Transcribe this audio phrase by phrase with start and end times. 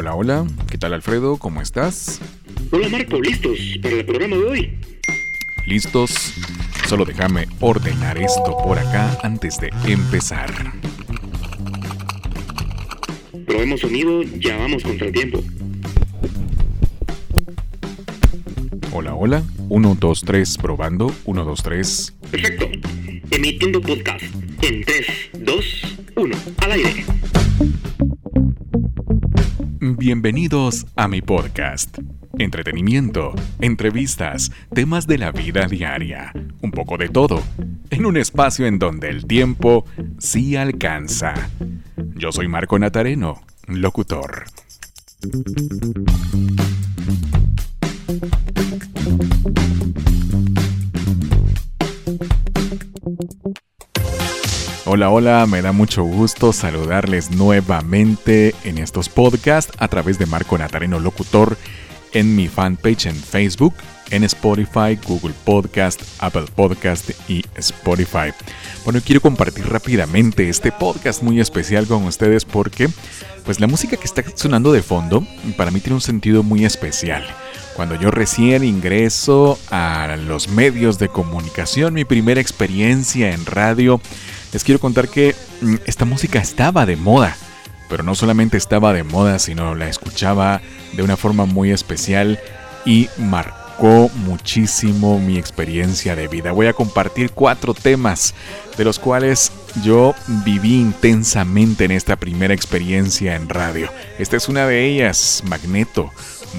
[0.00, 1.36] Hola, hola, ¿qué tal Alfredo?
[1.36, 2.22] ¿Cómo estás?
[2.70, 4.78] Hola Marco, listos para el programa de hoy.
[5.66, 6.32] ¿Listos?
[6.88, 10.72] Solo déjame ordenar esto por acá antes de empezar.
[13.46, 15.44] Probemos sonido, ya vamos contra el tiempo.
[18.94, 19.42] Hola, hola.
[19.68, 21.14] 1, 2, 3, probando.
[21.26, 22.14] 1, 2, 3.
[22.30, 22.70] Perfecto.
[23.30, 24.24] Emitiendo podcast
[24.62, 25.06] en 3,
[25.40, 25.64] 2,
[26.16, 26.99] 1, al aire.
[30.12, 31.96] Bienvenidos a mi podcast.
[32.36, 37.40] Entretenimiento, entrevistas, temas de la vida diaria, un poco de todo,
[37.90, 39.84] en un espacio en donde el tiempo
[40.18, 41.34] sí alcanza.
[42.16, 44.46] Yo soy Marco Natareno, locutor.
[54.92, 60.58] Hola, hola, me da mucho gusto saludarles nuevamente en estos podcasts a través de Marco
[60.58, 61.56] Natareno Locutor
[62.12, 63.72] en mi fanpage en Facebook,
[64.10, 68.32] en Spotify, Google Podcast, Apple Podcast y Spotify.
[68.84, 72.88] Bueno, quiero compartir rápidamente este podcast muy especial con ustedes porque
[73.44, 75.24] pues la música que está sonando de fondo
[75.56, 77.24] para mí tiene un sentido muy especial.
[77.76, 84.00] Cuando yo recién ingreso a los medios de comunicación, mi primera experiencia en radio,
[84.52, 87.36] les quiero contar que mm, esta música estaba de moda.
[87.88, 90.60] Pero no solamente estaba de moda, sino la escuchaba
[90.92, 92.38] de una forma muy especial
[92.84, 96.52] y marcó muchísimo mi experiencia de vida.
[96.52, 98.34] Voy a compartir cuatro temas
[98.76, 99.50] de los cuales
[99.82, 103.88] yo viví intensamente en esta primera experiencia en radio.
[104.18, 106.10] Esta es una de ellas, Magneto,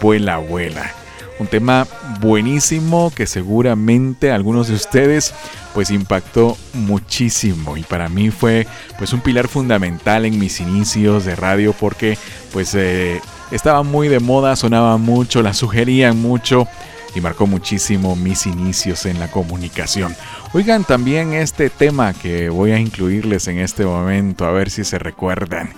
[0.00, 0.90] Vuela, Vuela.
[1.38, 1.86] Un tema
[2.20, 5.34] buenísimo que seguramente algunos de ustedes
[5.74, 8.66] pues impactó muchísimo y para mí fue
[8.98, 12.18] pues un pilar fundamental en mis inicios de radio porque
[12.52, 13.20] pues eh,
[13.50, 16.66] estaba muy de moda, sonaba mucho, la sugerían mucho
[17.14, 20.14] y marcó muchísimo mis inicios en la comunicación.
[20.52, 24.98] Oigan también este tema que voy a incluirles en este momento, a ver si se
[24.98, 25.70] recuerdan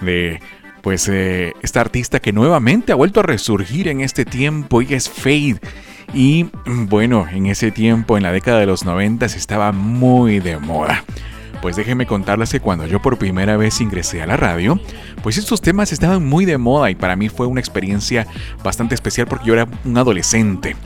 [0.00, 0.40] de
[0.82, 5.08] pues eh, esta artista que nuevamente ha vuelto a resurgir en este tiempo y es
[5.10, 5.60] Fade.
[6.14, 11.04] Y bueno, en ese tiempo, en la década de los 90, estaba muy de moda.
[11.60, 14.80] Pues déjenme contarles que cuando yo por primera vez ingresé a la radio,
[15.22, 18.26] pues estos temas estaban muy de moda y para mí fue una experiencia
[18.62, 20.76] bastante especial porque yo era un adolescente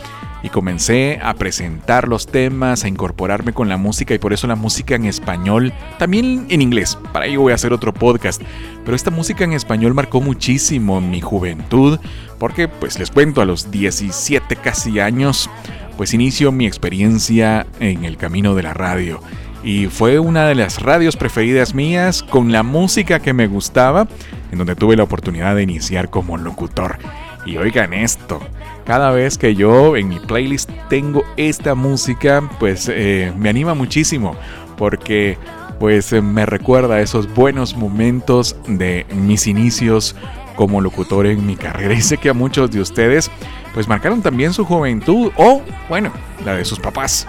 [0.43, 4.57] y comencé a presentar los temas, a incorporarme con la música y por eso la
[4.57, 8.43] música en español, también en inglés, para ello voy a hacer otro podcast,
[8.85, 11.99] pero esta música en español marcó muchísimo mi juventud
[12.39, 15.49] porque pues les cuento a los 17 casi años,
[15.97, 19.21] pues inicio mi experiencia en el camino de la radio.
[19.65, 24.09] Y fue una de las radios preferidas mías con la música que me gustaba,
[24.51, 26.99] en donde tuve la oportunidad de iniciar como locutor.
[27.45, 28.41] Y oigan esto,
[28.85, 34.37] cada vez que yo en mi playlist tengo esta música, pues eh, me anima muchísimo,
[34.77, 35.39] porque
[35.79, 40.15] pues eh, me recuerda esos buenos momentos de mis inicios
[40.57, 41.95] como locutor en mi carrera.
[41.99, 43.31] Y sé que a muchos de ustedes
[43.75, 46.13] pues marcaron también su juventud o, bueno,
[46.45, 47.27] la de sus papás.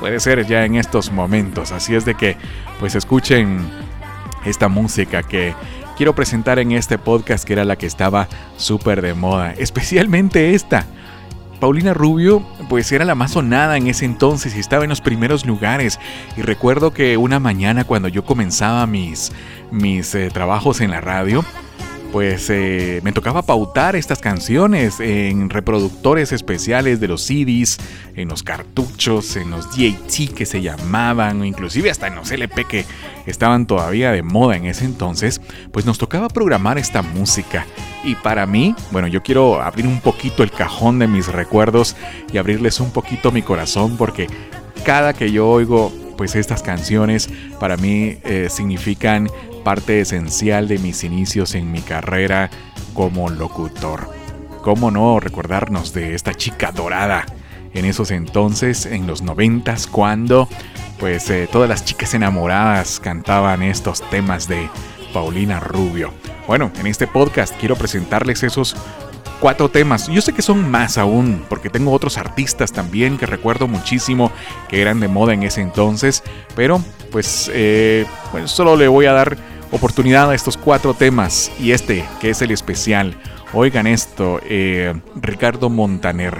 [0.00, 1.70] Puede ser ya en estos momentos.
[1.70, 2.36] Así es de que
[2.80, 3.60] pues escuchen
[4.44, 5.54] esta música que
[5.96, 10.86] quiero presentar en este podcast que era la que estaba súper de moda, especialmente esta.
[11.60, 15.46] Paulina Rubio pues era la más sonada en ese entonces y estaba en los primeros
[15.46, 16.00] lugares
[16.36, 19.30] y recuerdo que una mañana cuando yo comenzaba mis,
[19.70, 21.44] mis eh, trabajos en la radio
[22.12, 27.78] pues eh, me tocaba pautar estas canciones en reproductores especiales de los CDs,
[28.14, 32.84] en los cartuchos, en los DAT que se llamaban, inclusive hasta en los LP que
[33.24, 35.40] estaban todavía de moda en ese entonces,
[35.72, 37.66] pues nos tocaba programar esta música.
[38.04, 41.96] Y para mí, bueno, yo quiero abrir un poquito el cajón de mis recuerdos
[42.30, 44.26] y abrirles un poquito mi corazón porque
[44.84, 47.28] cada que yo oigo pues estas canciones
[47.58, 49.28] para mí eh, significan
[49.64, 52.48] parte esencial de mis inicios en mi carrera
[52.94, 54.08] como locutor.
[54.62, 57.26] ¿Cómo no recordarnos de esta chica dorada
[57.74, 60.48] en esos entonces, en los noventas, cuando
[61.00, 64.68] pues eh, todas las chicas enamoradas cantaban estos temas de
[65.12, 66.14] Paulina Rubio?
[66.46, 68.76] Bueno, en este podcast quiero presentarles esos
[69.42, 70.06] cuatro temas.
[70.06, 74.30] Yo sé que son más aún, porque tengo otros artistas también que recuerdo muchísimo
[74.68, 76.22] que eran de moda en ese entonces,
[76.54, 76.80] pero
[77.10, 78.06] pues, eh,
[78.44, 79.36] solo le voy a dar
[79.72, 83.16] oportunidad a estos cuatro temas y este que es el especial.
[83.52, 86.38] Oigan esto, eh, Ricardo Montaner,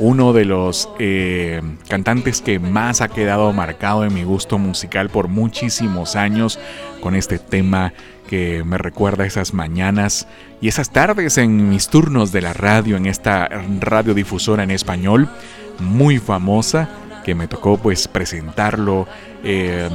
[0.00, 5.28] uno de los eh, cantantes que más ha quedado marcado en mi gusto musical por
[5.28, 6.58] muchísimos años
[7.00, 7.92] con este tema
[8.28, 10.28] que me recuerda esas mañanas
[10.60, 13.48] y esas tardes en mis turnos de la radio, en esta
[13.80, 15.28] radiodifusora en español,
[15.78, 16.88] muy famosa,
[17.24, 19.06] que me tocó pues presentarlo,
[19.42, 19.88] eh,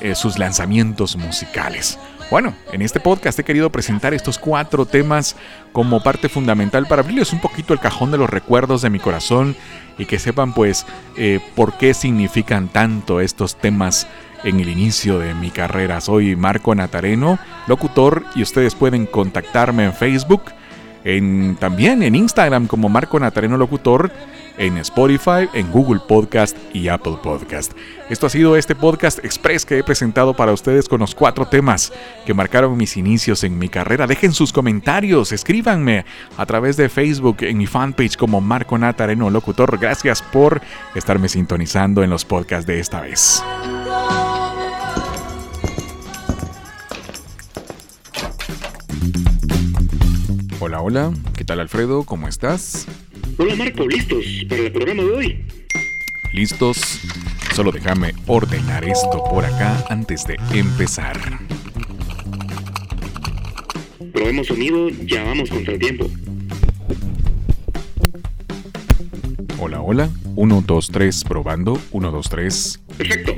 [0.00, 1.98] eh, sus lanzamientos musicales.
[2.28, 5.36] Bueno, en este podcast he querido presentar estos cuatro temas
[5.72, 9.54] como parte fundamental para abrirles un poquito el cajón de los recuerdos de mi corazón
[9.96, 10.86] y que sepan pues
[11.16, 14.08] eh, por qué significan tanto estos temas
[14.42, 16.00] en el inicio de mi carrera.
[16.00, 17.38] Soy Marco Natareno,
[17.68, 20.42] locutor, y ustedes pueden contactarme en Facebook,
[21.04, 24.10] en, también en Instagram como Marco Natareno Locutor
[24.58, 27.72] en Spotify, en Google Podcast y Apple Podcast.
[28.08, 31.92] Esto ha sido este podcast express que he presentado para ustedes con los cuatro temas
[32.24, 34.06] que marcaron mis inicios en mi carrera.
[34.06, 36.04] Dejen sus comentarios, escríbanme
[36.36, 39.78] a través de Facebook en mi fanpage como Marco Natareno Locutor.
[39.78, 40.60] Gracias por
[40.94, 43.42] estarme sintonizando en los podcasts de esta vez.
[50.58, 52.04] Hola, hola, ¿qué tal Alfredo?
[52.04, 52.86] ¿Cómo estás?
[53.38, 55.44] Hola Marco, ¿listos para el programa de hoy?
[56.32, 57.02] ¿Listos?
[57.54, 61.20] Solo déjame ordenar esto por acá antes de empezar.
[64.10, 66.10] Probemos sonido, ya vamos contra el tiempo.
[69.58, 70.10] Hola, hola.
[70.34, 71.78] 1, 2, 3, probando.
[71.90, 72.82] 1, 2, 3.
[72.96, 73.36] Perfecto.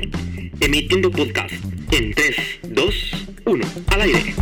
[0.61, 1.53] Emitiendo podcast
[1.91, 2.35] en 3,
[2.69, 3.65] 2, 1.
[3.87, 4.33] Al aire.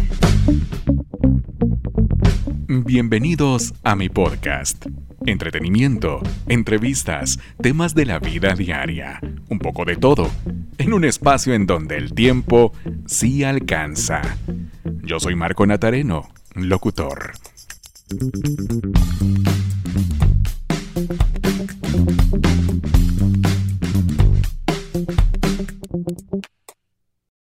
[2.68, 4.86] Bienvenidos a mi podcast
[5.27, 9.19] entretenimiento, entrevistas, temas de la vida diaria,
[9.50, 10.31] un poco de todo,
[10.77, 12.74] en un espacio en donde el tiempo
[13.06, 14.21] sí alcanza.
[15.03, 17.33] Yo soy Marco Natareno, locutor.